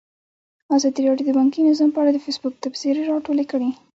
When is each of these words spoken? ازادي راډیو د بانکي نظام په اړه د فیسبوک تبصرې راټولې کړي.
ازادي 0.75 1.01
راډیو 1.09 1.27
د 1.27 1.31
بانکي 1.37 1.59
نظام 1.69 1.89
په 1.93 1.99
اړه 2.01 2.11
د 2.13 2.19
فیسبوک 2.25 2.53
تبصرې 2.63 3.01
راټولې 3.11 3.45
کړي. 3.51 3.69